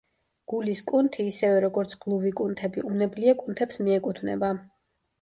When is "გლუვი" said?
2.07-2.33